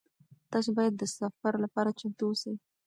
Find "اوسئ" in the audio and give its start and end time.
2.29-2.53